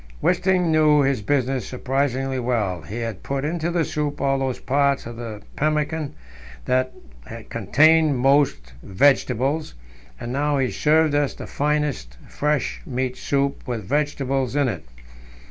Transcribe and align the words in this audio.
Wisting 0.19 0.71
knew 0.71 1.01
his 1.03 1.21
business 1.21 1.67
surprisingly 1.67 2.39
well; 2.39 2.81
he 2.81 2.97
had 3.01 3.21
put 3.21 3.45
into 3.45 3.69
the 3.69 3.85
soup 3.85 4.19
all 4.19 4.39
those 4.39 4.57
parts 4.59 5.05
of 5.05 5.15
the 5.15 5.43
pemmican 5.55 6.15
that 6.65 6.91
contained 7.49 8.17
most 8.17 8.73
vegetables, 8.81 9.75
and 10.19 10.33
now 10.33 10.57
he 10.57 10.71
served 10.71 11.13
us 11.13 11.35
the 11.35 11.45
finest 11.45 12.17
fresh 12.27 12.81
meat 12.83 13.15
soup 13.15 13.61
with 13.67 13.83
vegetables 13.83 14.55
in 14.55 14.67
it. 14.69 14.83